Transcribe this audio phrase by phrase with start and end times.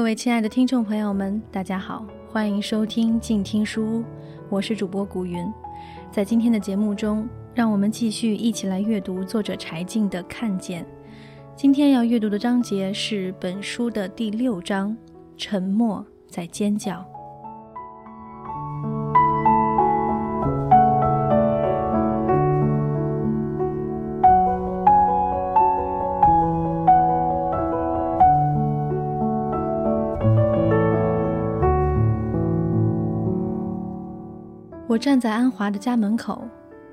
[0.00, 4.04] 各位亲爱的听众朋友们，大家好，欢迎收听静听书屋，
[4.48, 5.46] 我是主播古云。
[6.10, 10.82] 在今天的节目中，让我们继续一起来阅读作者柴静的《看见》。
[11.54, 14.96] 今天要阅读的章节是本书的第六章：
[15.36, 17.04] 沉默在尖叫。
[34.90, 36.44] 我站在安华的家门口，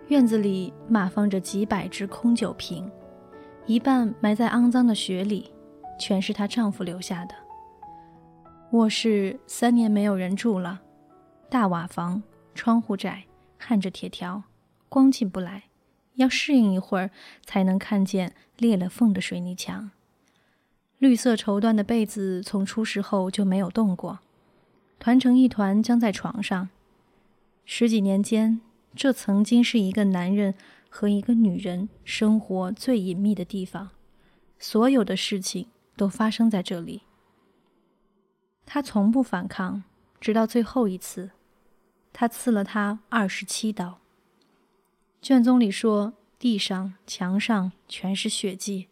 [0.09, 2.87] 院子里码放着几百只空酒瓶，
[3.65, 5.51] 一半埋在肮脏的雪里，
[5.99, 7.33] 全是她丈夫留下的。
[8.73, 10.79] 卧室三年没有人住了，
[11.49, 12.21] 大瓦房，
[12.53, 13.23] 窗户窄，
[13.57, 14.43] 焊着铁条，
[14.89, 15.63] 光进不来，
[16.17, 17.09] 要适应一会儿
[17.47, 19.89] 才能看见裂了缝的水泥墙。
[20.99, 24.19] 绿色绸缎的被子从出事后就没有动过，
[24.99, 26.69] 团成一团僵在床上。
[27.69, 28.61] 十几年间，
[28.95, 30.55] 这曾经是一个男人
[30.87, 33.89] 和一个女人生活最隐秘的地方，
[34.57, 37.01] 所有的事情都发生在这里。
[38.65, 39.83] 他从不反抗，
[40.21, 41.31] 直到最后一次，
[42.13, 43.99] 他刺了他二十七刀。
[45.21, 48.87] 卷宗里说，地上、墙上全是血迹。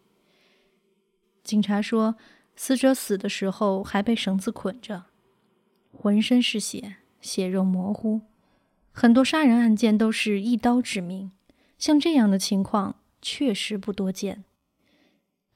[1.42, 2.16] 警察说，
[2.54, 5.06] 死者死的时候还被绳子捆着，
[5.90, 8.20] 浑身是血，血肉模糊。
[8.98, 11.30] 很多杀人案件都是一刀致命，
[11.76, 14.44] 像这样的情况确实不多见。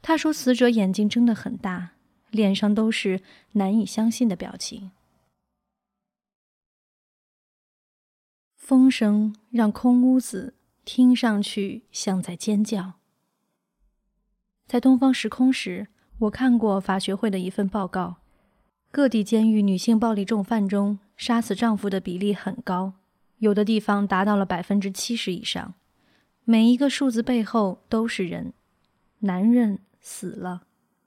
[0.02, 1.92] 他说，死者眼睛睁得很大，
[2.30, 4.91] 脸上都是难以相信的表情。
[8.56, 10.52] 风声让空屋子
[10.84, 12.92] 听上去像在尖叫。
[14.67, 18.17] 在东方时空时，我看过法学会的一份报告，
[18.90, 22.99] 各地监狱女性暴力重犯中，杀死丈夫的比例很高。
[23.40, 25.74] 有的地方达到了百分之七十以上，
[26.45, 28.52] 每一个数字背后都是人。
[29.20, 30.62] 男人死了，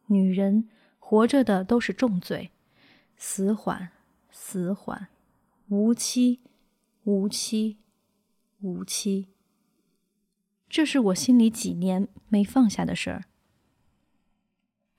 [0.08, 0.68] 女人
[1.00, 2.52] 活着的都是重罪，
[3.18, 3.90] 死缓，
[4.32, 5.08] 死缓，
[5.70, 6.40] 无期，
[7.04, 7.78] 无期，
[8.62, 9.28] 无期。
[10.68, 13.26] 这是我心里几年没放下的事儿。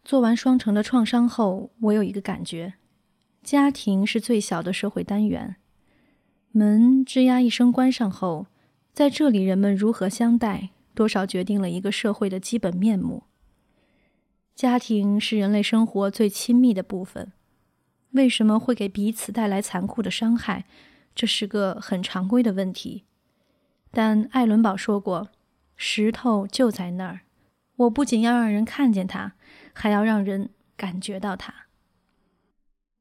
[0.04, 2.74] 做完双城的创伤后，我有一个感觉：
[3.42, 5.56] 家庭是最小的社会单元。
[6.56, 8.46] 门吱呀一声关上后，
[8.92, 13.24] 在这里人们如何相待，多少决定了一个社会的基本面目。
[14.54, 17.32] 家庭是人类生活最亲密的部分，
[18.12, 20.64] 为什么会给彼此带来残酷的伤害？
[21.12, 23.02] 这是个很常规的问题。
[23.90, 25.30] 但艾伦堡说过
[25.74, 27.22] ：“石头就在那儿，
[27.74, 29.32] 我不仅要让人看见它，
[29.72, 31.52] 还要让人感觉到它。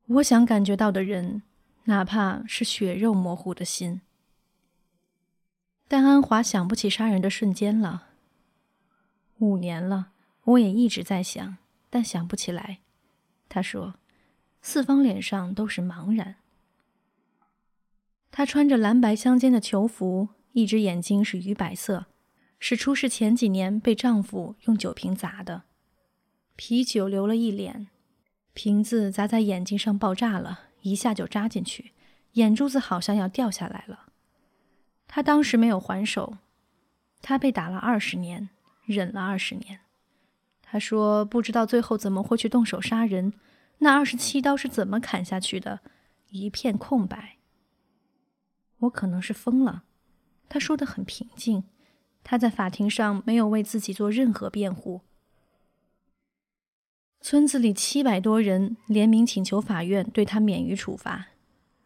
[0.07, 1.43] 我想感觉到的人。”
[1.85, 4.01] 哪怕是血肉模糊的心，
[5.87, 8.09] 但安华想不起杀人的瞬间了。
[9.39, 10.11] 五年了，
[10.45, 11.57] 我也一直在想，
[11.89, 12.79] 但想不起来。
[13.49, 13.95] 他说
[14.61, 16.35] ：“四方脸上都是茫然。”
[18.31, 22.05] 她穿着蓝白相间的囚服，一只眼睛是鱼白色，
[22.59, 25.63] 是出事前几年被丈夫用酒瓶砸的，
[26.55, 27.89] 啤酒流了一脸，
[28.53, 30.69] 瓶子砸在眼睛上爆炸了。
[30.83, 31.93] 一下就扎进去，
[32.33, 34.07] 眼珠子好像要掉下来了。
[35.07, 36.37] 他当时没有还手，
[37.21, 38.49] 他被打了二十年，
[38.85, 39.79] 忍了二十年。
[40.61, 43.33] 他说不知道最后怎么会去动手杀人，
[43.79, 45.81] 那二十七刀是怎么砍下去的？
[46.29, 47.37] 一片空白。
[48.79, 49.83] 我可能是疯了。
[50.49, 51.63] 他说的很平静，
[52.23, 55.01] 他在法庭上没有为自己做任何辩护。
[57.23, 61.27] 村子里七百多人联名请求法院对他免于处罚，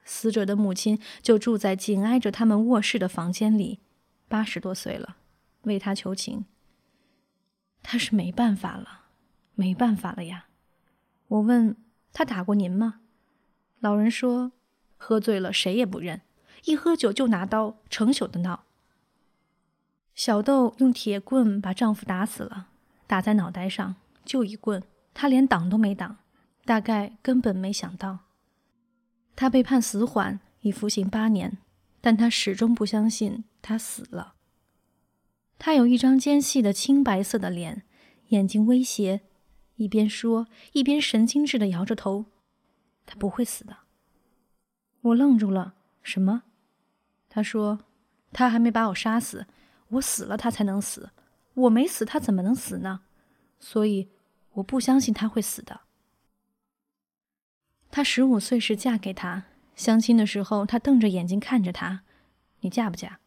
[0.04, 3.80] 死者的母亲就住在紧挨着他们卧室的房间里，
[4.28, 5.18] 八十多岁了，
[5.62, 6.46] 为他求情。
[7.84, 9.02] 他是没办法了，
[9.54, 10.48] 没办法了呀。
[11.28, 11.78] 我问
[12.12, 13.02] 他打过您吗？
[13.80, 14.54] 老人说，
[14.98, 16.22] 喝醉了谁也不认，
[16.64, 18.64] 一喝酒就拿刀，成宿的闹。
[20.16, 22.70] 小豆用铁棍把丈夫打死了，
[23.06, 24.82] 打在脑袋上，就一棍。
[25.20, 26.18] 他连挡都没挡，
[26.64, 28.20] 大概根本没想到。
[29.36, 31.58] 他被判死缓，已服刑八年，
[32.00, 34.36] 但他始终不相信他死了。
[35.58, 37.82] 他有一张尖细的青白色的脸，
[38.28, 39.22] 眼睛威胁，
[39.78, 42.26] 一边说一边神经质地摇着头
[43.08, 43.76] ：“他不会死的。”
[45.02, 45.74] 我愣住了。
[46.04, 46.44] 什么？
[47.28, 47.80] 他说
[48.32, 49.48] ：“他还没把我杀死，
[49.88, 51.10] 我死了他才能死，
[51.56, 53.02] 我没死他怎么能死呢？
[53.60, 54.10] 所以。”
[54.58, 55.82] 我不相信他会死的。
[57.90, 59.46] 他十五岁时嫁给他，
[59.76, 62.04] 相亲的时候，他瞪着眼睛看着他
[62.62, 63.20] ：“你嫁不嫁？”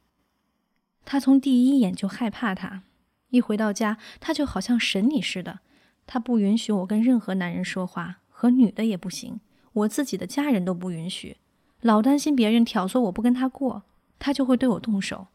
[1.05, 2.83] 他从第一眼就害怕他，
[3.29, 5.61] 一回到家，他就好像审你似的。
[6.07, 9.41] 他不允许我跟任何男人说话，和女的也不行，
[9.73, 11.39] 我自己的家人都不允许。
[11.81, 13.85] 老担心别人挑唆我不跟他过，
[14.19, 15.29] 他就会对我动手。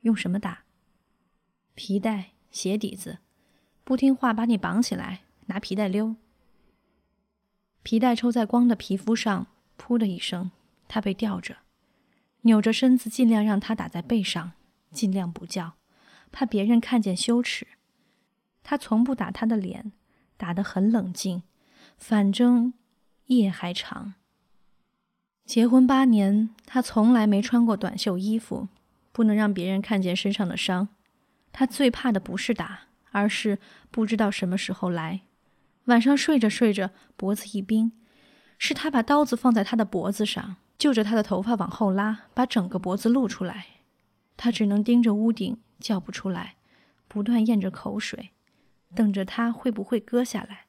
[0.00, 0.64] 用什么打？
[1.74, 3.18] 皮带、鞋底子。
[3.88, 6.14] 不听话，把你绑起来，拿皮带溜。
[7.82, 9.46] 皮带抽在光的皮肤上，
[9.78, 10.50] 噗的一声，
[10.86, 11.56] 他被吊着，
[12.42, 14.52] 扭着身子，尽量让他打在背上，
[14.92, 15.72] 尽量不叫，
[16.30, 17.66] 怕别人看见羞耻。
[18.62, 19.90] 他从不打他的脸，
[20.36, 21.42] 打得很冷静，
[21.96, 22.74] 反正
[23.28, 24.12] 夜还长。
[25.46, 28.68] 结婚八年，他从来没穿过短袖衣服，
[29.12, 30.88] 不能让别人看见身上的伤。
[31.52, 32.87] 他最怕的不是打。
[33.18, 33.58] 而是
[33.90, 35.22] 不知道什么时候来，
[35.84, 37.92] 晚上睡着睡着脖子一冰，
[38.58, 43.66] 是他把刀子放在他的脖子上，就着他的头发往后拉，把整个脖子露出来。
[44.36, 46.56] 他只能盯着屋顶叫不出来，
[47.08, 48.30] 不断咽着口水，
[48.94, 50.66] 等着他会不会割下来，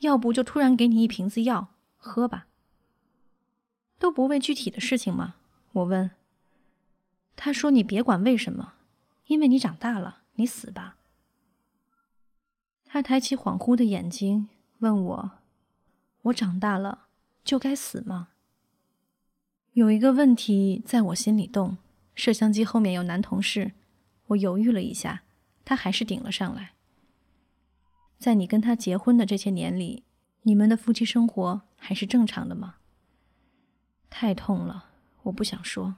[0.00, 2.46] 要不就突然给你一瓶子药喝吧。
[3.98, 5.36] 都不问具体的事情吗？
[5.72, 6.10] 我问。
[7.36, 8.74] 他说：“你别管为什么，
[9.26, 10.96] 因为你长大了，你死吧。”
[12.92, 14.48] 他抬起恍惚的眼睛
[14.80, 15.30] 问我
[16.22, 17.06] ：“我长大了
[17.44, 18.30] 就该死吗？”
[19.74, 21.78] 有一个问题在我心里动。
[22.16, 23.70] 摄像机后面有男同事，
[24.26, 25.22] 我犹豫了一下，
[25.64, 26.72] 他还是顶了上来。
[28.18, 30.02] 在你跟他结婚的这些年里，
[30.42, 32.74] 你们的夫妻生活还是正常的吗？
[34.10, 34.90] 太痛了，
[35.22, 35.94] 我不想说。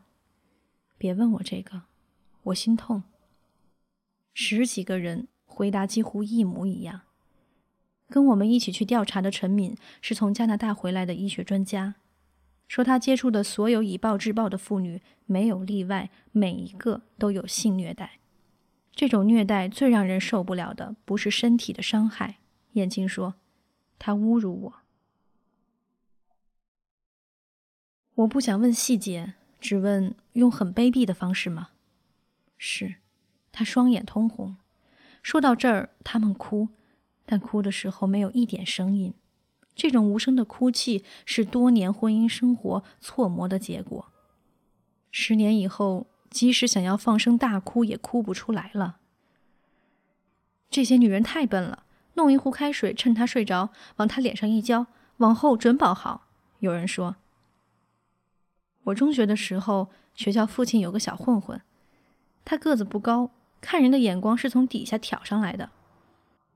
[0.98, 1.84] 别问我这个，
[2.42, 3.02] 我心痛。
[4.34, 5.28] 十几个人。
[5.52, 7.02] 回答几乎一模一样。
[8.08, 11.94] 跟我们一起去调查的陈敏是从加拿大回来的医学专家，
[12.68, 18.18] 说他接触的所有以暴制暴的妇女没有例外，每一个都有性虐待。
[18.94, 22.36] 这种虐待最让人受不了的不是身体的伤害。
[22.72, 23.34] 燕青说，
[23.98, 24.74] 他侮辱我。
[28.14, 31.70] 我不想问细节，只问用很卑鄙的方式吗？
[32.58, 32.96] 是。
[33.50, 34.56] 他双眼通红。
[35.22, 36.68] 说到这儿，他们哭，
[37.24, 39.14] 但哭的时候没有一点声音。
[39.74, 44.12] 这种无声的哭泣是多年婚姻生活挫磨的结果。
[45.10, 48.98] 十年以后，即使想要放声大哭，也哭不出来了。
[50.68, 51.84] 这些女人太笨了，
[52.14, 54.86] 弄一壶开水，趁他睡着，往他脸上一浇，
[55.18, 56.26] 往后准保好。
[56.58, 57.16] 有人说，
[58.84, 61.60] 我中学的时候，学校附近有个小混混，
[62.44, 63.30] 他个子不高。
[63.62, 65.70] 看人的眼光是从底下挑上来的。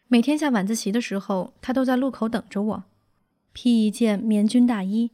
[0.08, 2.84] 每天下晚自习的时候，他都在路口等着我，
[3.54, 5.12] 披一件棉军大衣，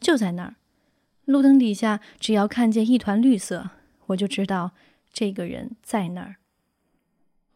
[0.00, 0.56] 就在那儿。
[1.26, 3.70] 路灯底下，只要看见一团绿色，
[4.06, 4.72] 我就知道
[5.12, 6.36] 这个人在那儿。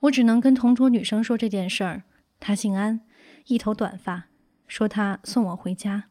[0.00, 2.04] 我只能跟同桌女生说这件事儿。
[2.38, 3.00] 她姓安，
[3.46, 4.28] 一头短发，
[4.68, 6.04] 说她送我回家。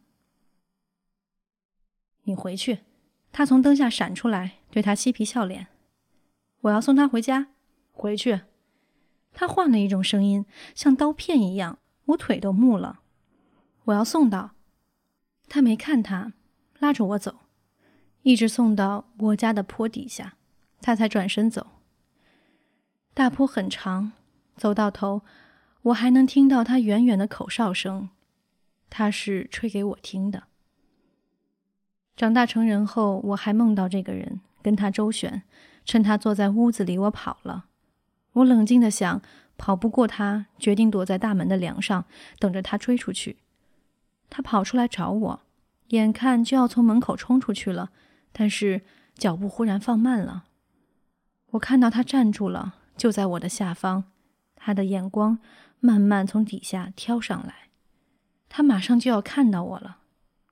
[2.24, 2.80] 你回去。
[3.30, 5.68] 他从灯下闪出来，对他嬉皮笑脸。
[6.62, 7.50] 我要送他回家。
[7.98, 8.42] 回去，
[9.34, 13.00] 他换了一种声音，像刀片一样，我腿都木了。
[13.86, 14.52] 我要送到，
[15.50, 16.34] 他没看他，
[16.80, 17.40] 拉着我走，
[18.22, 20.36] 一直送到我家的坡底下，
[20.82, 21.68] 他才转身走。
[23.14, 24.12] 大坡很长，
[24.56, 25.22] 走到头，
[25.84, 28.10] 我还能听到他远远的口哨声，
[28.90, 30.44] 他是吹给我听的。
[32.16, 35.44] 长大成人后，我还梦到这个人，跟他周旋，
[35.86, 37.66] 趁他坐在屋子里，我跑了。
[38.38, 39.22] 我冷静的想，
[39.58, 42.06] 跑不过他，决定躲在大门的梁上，
[42.40, 43.38] 等着他追出去。
[44.30, 45.42] 他跑出来找我，
[45.88, 47.92] 眼看就要从门口冲出去了，
[48.32, 48.82] 但是
[49.16, 50.46] 脚步忽然放慢了。
[51.52, 54.04] 我看到他站住了，就在我的下方，
[54.56, 55.40] 他的眼光
[55.80, 57.70] 慢慢从底下挑上来，
[58.50, 60.00] 他马上就要看到我了。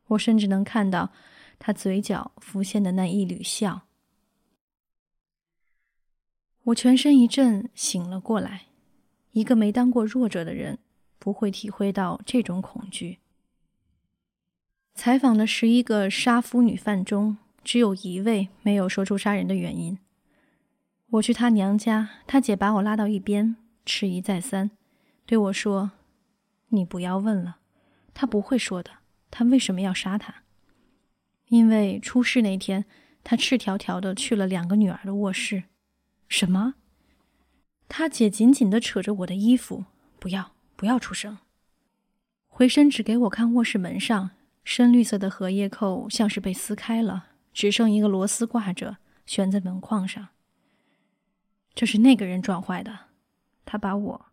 [0.07, 1.11] 我甚至能看到
[1.59, 3.81] 他嘴角浮现的那一缕笑。
[6.65, 8.63] 我全身一震，醒了过来。
[9.33, 10.79] 一个没当过弱者的人，
[11.19, 13.19] 不会体会到这种恐惧。
[14.95, 19.99] 采访的十一个杀夫女犯中，只有一位没有说出杀人的原因。
[21.11, 24.71] 我去他娘家，他姐把我拉到一边，迟疑再三，
[25.27, 25.91] 对我说
[26.69, 27.57] ：“你不要问了，
[28.15, 28.89] 他不会说的。
[29.29, 30.43] 他为什么要杀他？
[31.49, 32.85] 因为出事那天，
[33.23, 35.65] 他赤条条的去了两个女儿的卧室。”
[36.27, 36.75] 什么？
[37.87, 39.85] 他姐紧紧的扯着我的衣服，
[40.19, 41.37] 不要，不要出声。
[42.47, 44.31] 回身只给我看卧室门上
[44.63, 50.29] 深绿色的荷叶扣像是被撕开了，只剩一个螺丝挂着，悬在门框上。
[51.73, 53.07] 这是那个人撞坏的，
[53.65, 54.25] 他把我……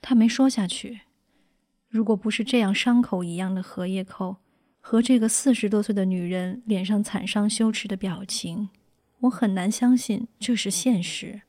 [0.00, 1.02] 他没说下去。
[1.88, 4.36] 如果不是这样伤口一样的荷叶扣，
[4.80, 8.70] 和这个四十多岁的女人脸上惨伤羞耻的表情，
[9.22, 11.42] 我很难相信这是现实。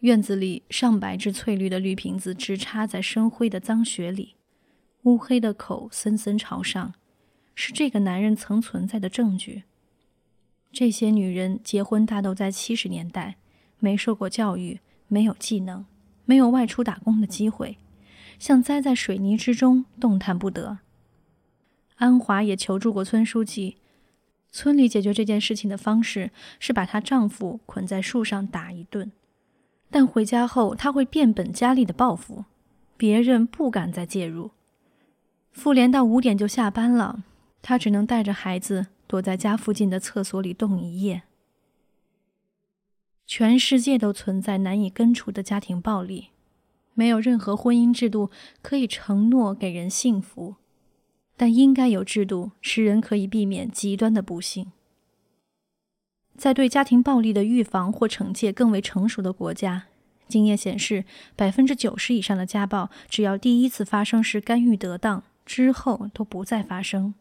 [0.00, 4.34] 院子里上百只翠绿的绿瓶子直插在深灰的脏雪里，
[5.02, 6.94] 乌黑的口森森朝上，
[7.54, 9.62] 是这个男人曾存在的证据。
[10.72, 13.36] 这些女人结婚大都在七十年代，
[13.78, 15.86] 没受过教育，没有技能，
[16.24, 17.78] 没有外出打工的机会。
[18.40, 20.78] 像栽在水泥之中，动弹不得。
[21.94, 23.76] 安华也求助过村书记，
[24.54, 26.30] 村里解决这件事情的方式
[26.60, 29.10] 是把她丈夫捆在树上打一顿，
[29.90, 32.44] 但回家后她会变本加厉的报复，
[32.96, 34.52] 别人不敢再介入。
[35.50, 37.24] 妇联到五点就下班了，
[37.62, 41.24] 她只能带着孩子躲在家附近的厕所里冻一夜。
[43.26, 46.28] 全世界都存在难以根除的家庭暴力。
[46.92, 48.30] 没有任何婚姻制度
[48.62, 50.54] 可以承诺给人幸福，
[51.36, 54.72] 但应该有制度使人可以避免极端的不幸。
[56.36, 59.84] 在对家庭暴力的预防或惩戒更为成熟的国家，
[60.26, 61.04] 经验显示，
[61.36, 67.14] 百分之九十以上的家暴只要第一次发生时干预得当，之后都不再发生。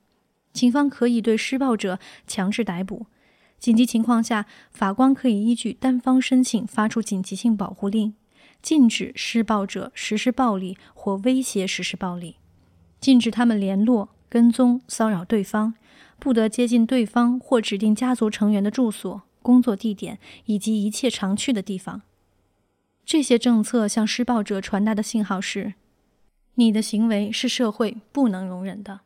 [0.52, 3.06] 警方可以对施暴者强制逮捕，
[3.60, 8.16] 紧急情况下，法官可以依据单方申请发出紧急性保护令。
[8.62, 12.38] 禁止施暴者实施暴力或威胁实施暴力，
[13.04, 15.74] 禁止他们联络、跟踪、骚扰对方，
[16.20, 22.04] 不得接近对方或指定家族成员的住所、工作地点以及一切常去的地方。
[23.04, 25.74] 这些政策向施暴者传达的信号是：
[26.54, 29.02] 你的行为是社会不能容忍的。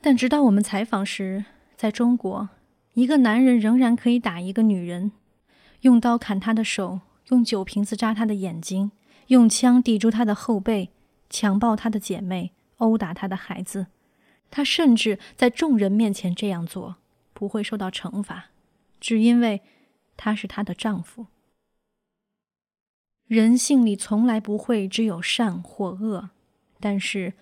[0.00, 2.50] 但直到我们采访时，在中国，
[2.94, 5.10] 一个男人仍然可以打一个女人。
[5.80, 7.00] 用刀砍他的手，
[7.30, 8.92] 用酒瓶子扎他的眼睛，
[9.28, 10.90] 用枪抵住他的后背，
[11.28, 13.86] 强暴他的姐妹，殴打他的孩子。
[14.50, 16.96] 他甚至在众人面前这样做，
[17.32, 18.46] 不会受到惩罚，
[19.00, 19.62] 只因为
[20.16, 21.26] 他是她的丈夫。
[23.26, 26.30] 人性里从来不会只有善或恶，
[26.78, 27.34] 但是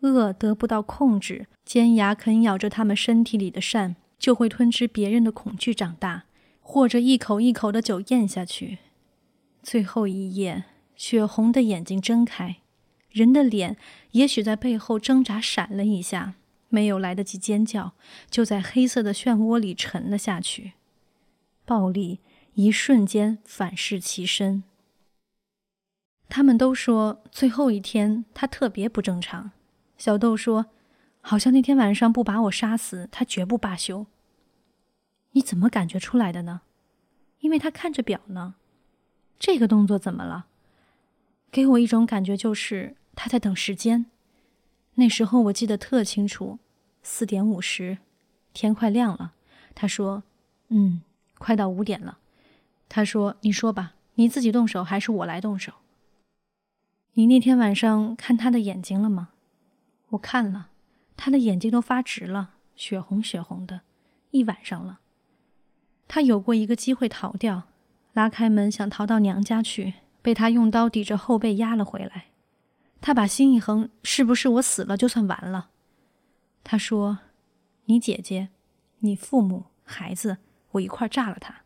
[0.00, 6.24] 恶得不到控制，尖牙啃咬着他们身体里的善，就会吞吃别人的恐惧长大。
[6.68, 8.78] 或者一口一口的酒咽下去，
[9.62, 10.64] 最后一夜，
[10.96, 12.56] 血红的眼睛睁开，
[13.10, 13.76] 人的脸
[14.12, 16.34] 也许在背后挣扎闪了一下，
[16.68, 17.92] 没有来得及尖叫，
[18.30, 20.72] 就在黑色的漩涡里沉了下去。
[21.64, 22.20] 暴力
[22.54, 24.64] 一瞬间反噬其身。
[26.28, 29.52] 他们都说最后一天他特别不正常。
[29.98, 30.66] 小豆说，
[31.20, 34.06] 好像那天晚上不把我杀死，他绝不罢休。
[35.32, 36.62] 你怎么感觉出来的呢？
[37.40, 38.54] 因为他看着表呢。
[39.38, 40.46] 这个动作怎么了？
[41.56, 44.04] 给我一种感觉，就是他在等时间。
[44.96, 46.58] 那时候我记得特清楚，
[47.02, 47.96] 四点五十，
[48.52, 49.32] 天快亮了。
[49.74, 50.22] 他说
[50.68, 51.00] ：“嗯，
[51.38, 52.18] 快到五点了。”
[52.90, 55.72] 他说：“你说吧，你自己动手还是我来动手？”
[57.14, 59.30] 你那天晚上看他的眼睛了吗？
[60.10, 60.68] 我看了，
[61.16, 63.80] 他的眼睛都发直了，血红血红的，
[64.30, 65.00] 一晚上了。
[66.06, 67.62] 他有过一个机会逃掉，
[68.12, 69.94] 拉开门想逃到娘家去，
[70.26, 72.24] 被他用刀抵着后背压了回来。
[73.00, 75.68] 他把心一横，是不是我死了就算完了？
[76.64, 77.18] 他说
[77.86, 78.48] ：“你姐姐、
[78.98, 80.38] 你父母、孩子，
[80.72, 81.62] 我一块炸了他。”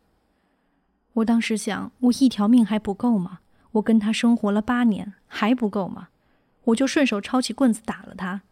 [1.13, 3.39] 我当时想，我一条命还不够吗？
[3.71, 6.09] 我跟他生活了八年，还不够吗？
[6.65, 8.43] 我就顺手抄起棍子打了他。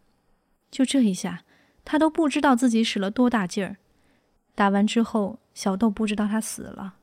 [0.71, 1.43] 就这一下，
[1.85, 3.77] 他都不知道自己使了多大劲儿。
[4.55, 6.95] 打完之后，小豆不知道他死了。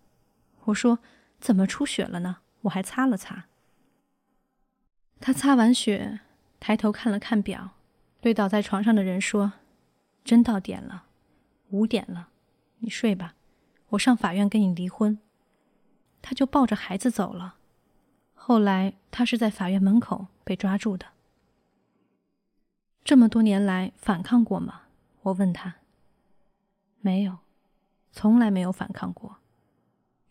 [0.64, 0.98] 我说
[1.38, 3.46] ：“怎么出血了呢？”我还擦了擦。
[5.20, 6.20] 他擦完血，
[6.61, 7.70] 抬头看了看表，
[8.20, 9.54] 对倒在床上的人说
[10.25, 11.06] ：“真到点了，
[11.70, 12.28] 五点了，
[12.78, 13.35] 你睡吧，
[13.90, 15.18] 我上法院跟你离婚。”
[16.20, 17.56] 他就抱着孩子走了。
[18.35, 21.06] 后来他是在法院门口被抓住的。
[23.04, 24.82] 这么多年来反抗过吗？
[25.23, 25.76] 我问他。
[27.00, 27.38] 没有。
[28.11, 29.37] 从来没有反抗过，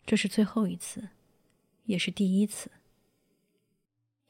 [0.04, 1.08] 这是最后一次，
[1.86, 2.70] 也是第一次。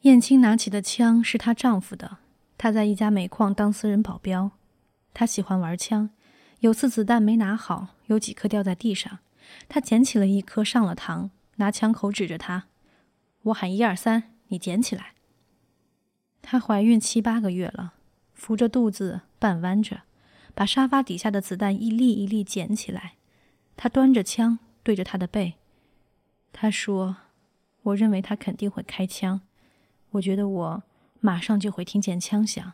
[0.02, 2.18] 燕青拿起的枪是她丈夫的，
[2.56, 4.52] 她在一家煤矿当私人保镖，
[5.12, 6.10] 她喜欢玩枪，
[6.60, 9.18] 有次子弹没拿好，有几颗掉在地上，
[9.68, 12.66] 她捡起了一颗上了膛，拿枪口指着他
[13.44, 15.14] ：“我喊一二三，你捡起来。”
[16.42, 17.94] 她怀孕七八个月了，
[18.32, 20.02] 扶着肚子半弯着，
[20.54, 23.14] 把沙发底下的子弹一粒一粒捡起来。
[23.76, 25.54] 她端着枪对着他的背。
[26.52, 27.16] 她说
[27.87, 29.40] ：“我认为他肯定会开枪，
[30.11, 30.83] 我觉得我
[31.21, 32.73] 马上就会听见枪响。”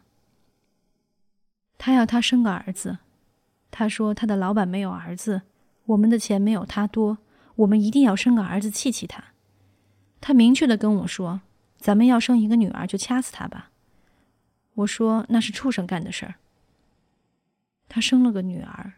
[1.76, 2.98] 他要他生个儿子。
[3.70, 5.42] 他说他的老板没有儿子，
[5.86, 7.18] 我们的钱没有他多，
[7.56, 9.24] 我们一定要生个儿子气气他。
[10.20, 11.40] 他明确的跟我说。
[11.78, 13.72] 咱们要生一个女儿，就掐死她吧。
[14.74, 16.36] 我说那是畜生干的事儿。
[17.88, 18.92] 他生了个女儿，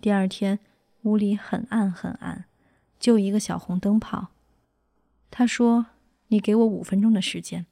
[0.00, 0.58] 第二天
[1.02, 2.46] 屋里很暗很暗，
[2.98, 4.30] 就一个小红灯泡。
[5.30, 5.86] 他说
[6.28, 7.66] ：“你给我五分钟的时间。”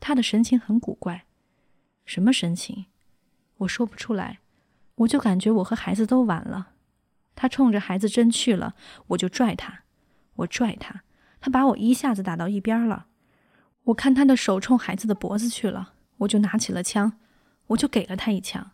[0.00, 1.24] 他的神情很古怪，
[2.04, 2.86] 什么神情？
[3.58, 4.40] 我说不出来，
[4.96, 6.72] 我就感觉我和孩子都完了。
[7.34, 8.74] 他冲着孩子真去了，
[9.08, 9.84] 我就拽他，
[10.36, 11.04] 我拽他，
[11.40, 13.06] 他把我一下子打到一边了。
[13.84, 17.18] 我看他的手冲孩子的脖子去了，我就拿起了枪，
[17.68, 18.72] 我就给了他一枪。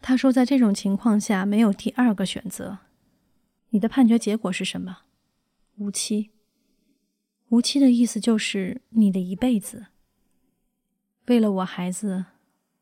[0.00, 2.78] 他说，在这种情况下没有第二个选择。
[3.70, 5.00] 你的判决结果是什么？
[5.76, 6.30] 无期。
[7.50, 9.86] 无期的意思就是你的一辈子。
[11.26, 12.26] 为了我孩子，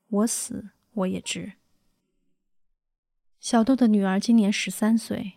[0.09, 1.53] 我死我也值。
[3.39, 5.35] 小豆的女儿今年十三岁，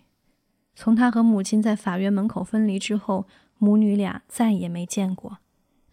[0.74, 5.38] 从她和母亲在法院门口分离之后，母女俩再也没见过。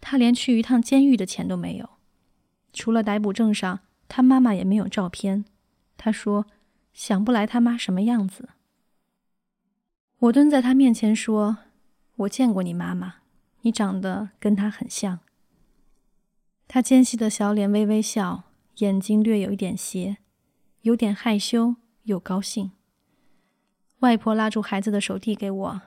[0.01, 1.91] 他连去一趟监狱的钱都没有，
[2.73, 5.45] 除了逮捕证上，他妈妈也没有照片。
[5.97, 6.47] 他说
[6.93, 8.51] 想不来他妈什么样子。
[10.21, 11.59] 我蹲在他面前说
[12.17, 13.17] ：“我见过你妈妈，
[13.67, 15.19] 你长得跟他很像。”
[16.69, 18.45] 他尖细的小脸微微笑，
[18.77, 20.19] 眼睛略有一点斜，
[20.83, 21.75] 有点害羞
[22.05, 22.71] 又高兴。
[24.01, 25.83] 外婆拉住孩子的手递给我：“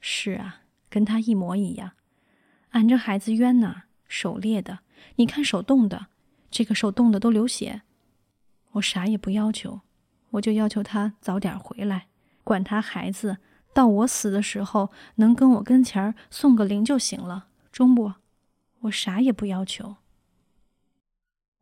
[0.00, 1.92] 是啊，跟他一模一样。”
[2.72, 4.80] 俺这孩子冤呐，手裂的，
[5.16, 6.08] 你看手冻的，
[6.50, 7.80] 这个手冻的都流血。
[8.72, 9.80] 我啥也不要求，
[10.32, 12.08] 我就要求他早点回来，
[12.44, 13.38] 管他孩子，
[13.72, 18.14] 到我死的时候能跟我跟前儿送个灵就行了，中不？
[18.80, 19.96] 我啥也不要求。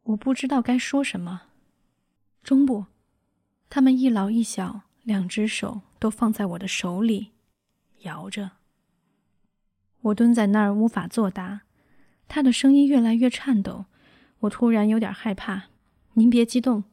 [0.04, 1.42] 我不知道该说什么，
[2.42, 2.86] 中不？
[3.68, 7.32] 他们一老一小，两只手都放在我的手里，
[8.02, 8.52] 摇着。
[10.02, 11.62] 我蹲在那儿无法作答，
[12.28, 13.86] 他的声音越来越颤抖，
[14.40, 15.64] 我突然有点害怕。
[16.12, 16.84] 您别激动。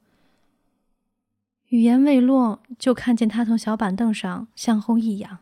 [1.74, 5.40] 语言未落，就看见他从小板凳上向后一仰，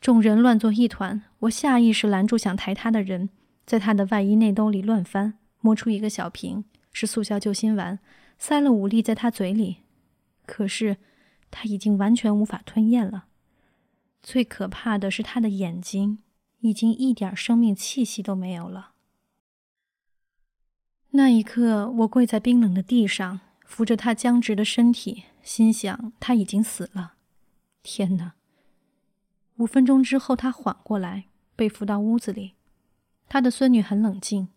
[0.00, 1.22] 众人乱作一团。
[1.38, 3.30] 我下意识拦住想抬他的人，
[3.64, 8.00] 在他的外衣内兜里乱翻，摸出一个小瓶，是速效救心丸，
[8.36, 9.76] 塞了五粒在他嘴里。
[10.44, 10.96] 可是
[11.52, 13.26] 他已经完全无法吞咽了。
[14.20, 16.18] 最可怕的是他的眼睛。
[16.60, 18.90] 已经一点生命气息都没有了。
[21.10, 27.12] 那一刻，我跪在冰冷的地上，扶着他僵直的身体，心想他已经死了。
[27.82, 28.32] 天哪！
[29.58, 32.54] 五分钟之后，他缓过来，被扶到屋子里。
[33.28, 34.48] 他的孙女很冷静。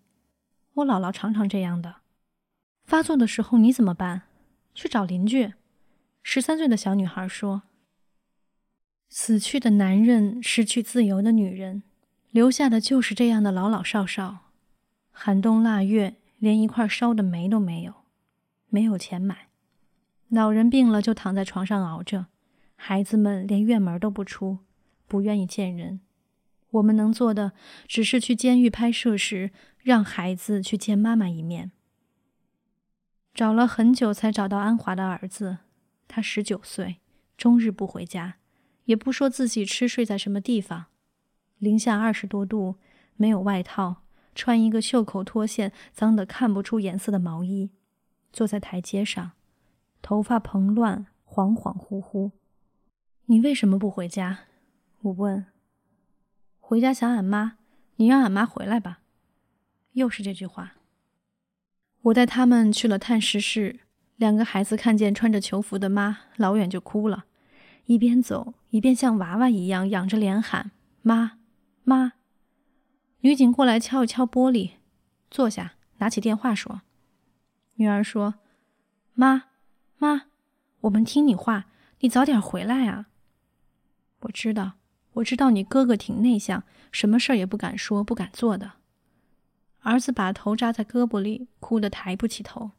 [0.76, 1.98] 我姥姥常常这样的。
[2.86, 4.24] 发作的时候你怎么办？
[4.74, 5.54] 去找邻居。
[6.24, 7.64] 十三岁的小女孩说
[9.10, 11.84] ：“死去的男人，失去自由的女人。”
[12.32, 14.52] 留下的就是这样的老老少少，
[15.12, 18.01] 寒冬腊月，连一块烧的煤都没有，
[18.72, 19.50] 没有钱买。
[20.30, 22.26] 老人病了就躺在床上熬着，
[22.76, 24.60] 孩子们连院门都不出，
[25.06, 26.00] 不愿意见人。
[26.72, 27.52] 我们能做的，
[27.86, 29.52] 只是去监狱拍摄时，
[29.84, 31.74] 让孩子去见妈妈一面。
[33.34, 35.58] 找了很久才找到安华的儿子，
[36.08, 36.98] 他十九岁，
[37.38, 38.38] 终日不回家，
[38.86, 40.86] 也不说自己吃睡在什么地方。
[41.60, 42.78] 零下二十多度，
[43.18, 44.04] 没有外套，
[44.34, 47.70] 穿一个袖口脱线、脏得看不出颜色的毛衣，
[48.32, 49.32] 坐在台阶上，
[50.02, 52.32] 头发蓬乱，恍恍惚惚。
[53.26, 54.40] 你为什么不回家？
[55.02, 55.46] 我问。
[56.60, 57.58] 回家想俺妈，
[57.98, 59.00] 你让俺妈回来吧。
[59.94, 60.78] 又是这句话。
[62.04, 63.82] 我带他们去了探视室，
[64.16, 67.26] 两个孩子看见穿着囚服的妈，老远就哭了，
[67.86, 71.40] 一边走一边像娃娃一样仰着脸喊妈。
[71.84, 72.14] 妈，
[73.20, 74.72] 女警过来敲一敲玻璃，
[75.30, 76.82] 坐下，拿起电话说
[77.82, 78.36] ：“女儿说，
[79.16, 79.46] 妈，
[79.98, 80.26] 妈，
[80.82, 81.66] 我们听你话，
[82.02, 83.08] 你早点回来啊。
[84.20, 84.74] 我知道，
[85.14, 88.74] 我知道你哥哥挺内向，什么事儿也不敢说，不敢做的。”
[89.82, 92.70] 儿子把头扎在胳膊里，哭得抬不起头。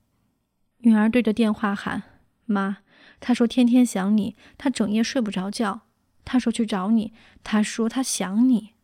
[0.79, 2.05] 女儿对着电话喊
[2.47, 2.79] ：“妈，
[3.19, 5.81] 他说天天想你，他整夜睡不着觉。
[6.25, 7.13] 他说去找你，
[7.43, 8.75] 他说他想你。”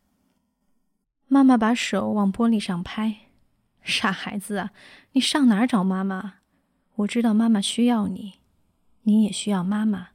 [1.29, 3.28] 妈妈把手往玻璃上拍，
[3.83, 4.71] 傻孩子啊，
[5.13, 6.35] 你上哪儿找妈妈？
[6.95, 8.39] 我知道妈妈需要你，
[9.03, 10.09] 你也需要妈妈。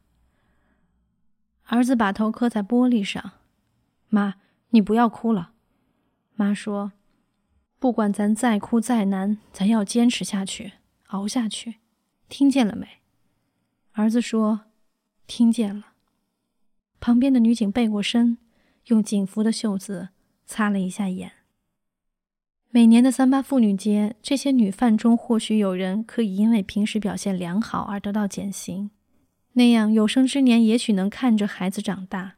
[1.66, 3.32] 儿子把头磕在玻璃上，
[4.08, 4.34] 妈，
[4.70, 5.52] 你不要哭了。
[6.34, 6.92] 妈说，
[7.78, 10.74] 不管咱再哭再难，咱要坚持下去，
[11.06, 11.76] 熬下去，
[12.28, 12.86] 听见了没？
[13.92, 14.66] 儿子说，
[15.26, 15.94] 听见了。
[17.00, 18.38] 旁边的女警背过身，
[18.86, 20.10] 用警服的袖子
[20.44, 21.32] 擦了一下眼。
[22.74, 28.90] 每年的三八妇女节，这些女犯中或许有人可以因为平时表现良好而得到减刑，
[29.52, 32.34] 那样有生之年也许能看着孩子长大。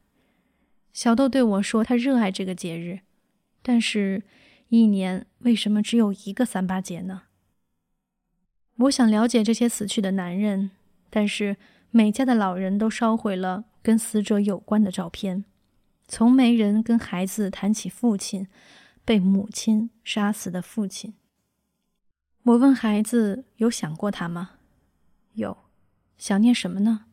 [0.93, 3.01] 小豆对我说：“他热爱这个节日，
[3.63, 4.25] 但是，
[4.69, 7.23] 一年为什么只有一个三八节呢？”
[8.81, 10.71] 我想了解这些死去的男人，
[11.09, 11.57] 但是
[11.91, 13.65] 每家的老人都烧毁了。
[13.83, 15.47] 跟死者有关的照片，
[16.07, 18.47] 从没人跟孩子谈起父亲
[19.07, 21.15] 被母亲杀死的父亲。
[22.43, 24.59] 我问孩子有想过他吗？
[25.35, 25.57] 有，
[26.19, 27.07] 想念什么呢？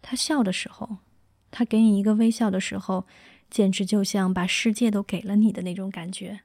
[0.00, 0.96] 他笑的时候，
[1.50, 3.06] 他给你一个微笑的时候，
[3.50, 6.40] 简直就像把世界都给了你的那种感觉。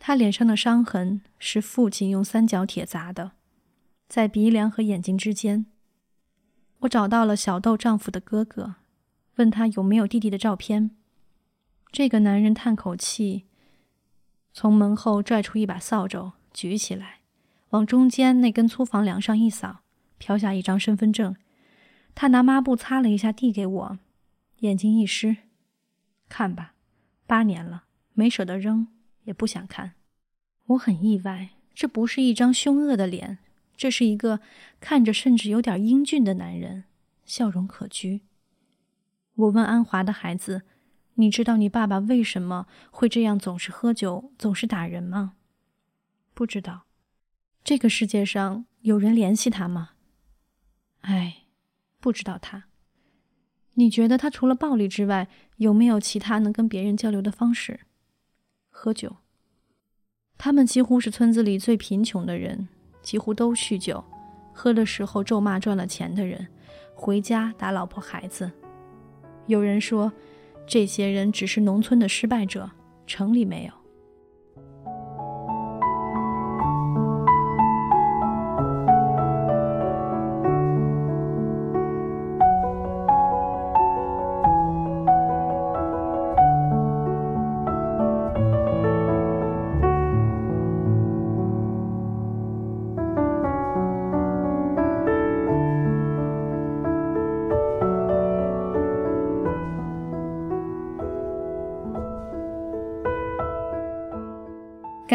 [0.00, 3.32] 他脸上的伤痕是父亲用三角铁砸的，
[4.08, 5.66] 在鼻梁和眼睛之间。
[6.80, 8.74] 我找到了小豆丈夫的哥哥，
[9.36, 10.96] 问他有没有弟弟的照片。
[11.92, 13.44] 这个男人叹口气，
[14.52, 17.20] 从门后拽出一把扫帚，举起来，
[17.70, 19.80] 往中间那根粗房梁上一扫，
[20.16, 21.34] 飘下一张身份证。
[22.14, 23.98] 他拿抹布擦了一下，递给我，
[24.58, 25.38] 眼睛一湿，
[26.28, 26.74] 看吧，
[27.26, 28.86] 八年了，没舍得扔，
[29.24, 29.92] 也不想看。
[30.66, 33.38] 我很意外，这不是一张凶恶的脸。
[33.76, 34.40] 这是一个
[34.78, 36.84] 看着甚至有点英俊的男人，
[37.24, 38.20] 笑容可掬。
[39.34, 40.62] 我问安华的孩子
[41.14, 45.34] ：“你知道你爸爸为什么会这样，总是喝酒，总是打人吗？”
[46.34, 46.82] 不知道。
[47.62, 49.90] 这个世界上有人联系他吗？
[51.02, 51.44] 哎，
[52.00, 52.64] 不知道他。
[53.74, 57.80] 你觉得他除了暴力之外，有没有其他能跟别人交流的方式？
[58.70, 59.16] 喝酒。
[60.38, 62.68] 他们几乎是村子里最贫穷的人。
[63.02, 64.04] 几乎都酗酒，
[64.52, 66.48] 喝的时候咒骂赚了钱的人，
[66.94, 68.52] 回家打老婆孩子。
[69.46, 70.12] 有人说，
[70.66, 72.70] 这些人只是农村的失败者，
[73.06, 73.79] 城里没有。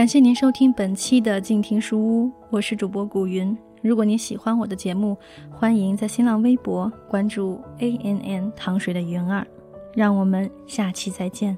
[0.06, 3.58] 感谢您收听本期的静听书屋，我是主播古云。
[3.82, 5.18] 如果您喜欢我的节目，
[5.50, 9.48] 欢迎在新浪微博关注 A N N 糖水的云儿。
[9.96, 11.58] 让我们下期再见。